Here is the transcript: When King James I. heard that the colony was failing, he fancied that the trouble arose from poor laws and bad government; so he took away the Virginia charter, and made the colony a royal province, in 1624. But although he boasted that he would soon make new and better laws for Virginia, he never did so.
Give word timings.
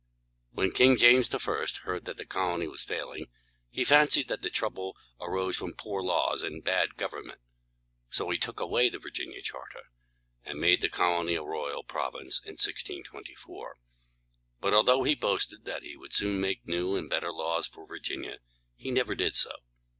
When 0.49 0.71
King 0.71 0.97
James 0.97 1.31
I. 1.31 1.37
heard 1.83 2.05
that 2.05 2.17
the 2.17 2.25
colony 2.25 2.65
was 2.67 2.81
failing, 2.83 3.27
he 3.69 3.85
fancied 3.85 4.29
that 4.29 4.41
the 4.41 4.49
trouble 4.49 4.97
arose 5.19 5.57
from 5.57 5.75
poor 5.75 6.01
laws 6.01 6.41
and 6.41 6.63
bad 6.63 6.95
government; 6.95 7.39
so 8.09 8.27
he 8.31 8.39
took 8.39 8.59
away 8.59 8.89
the 8.89 8.97
Virginia 8.97 9.43
charter, 9.43 9.83
and 10.43 10.59
made 10.59 10.81
the 10.81 10.89
colony 10.89 11.35
a 11.35 11.43
royal 11.43 11.83
province, 11.83 12.41
in 12.43 12.53
1624. 12.53 13.75
But 14.59 14.73
although 14.73 15.03
he 15.03 15.13
boasted 15.13 15.65
that 15.65 15.83
he 15.83 15.95
would 15.95 16.13
soon 16.13 16.41
make 16.41 16.67
new 16.67 16.95
and 16.95 17.07
better 17.07 17.31
laws 17.31 17.67
for 17.67 17.85
Virginia, 17.85 18.39
he 18.75 18.89
never 18.89 19.13
did 19.13 19.35
so. 19.35 19.51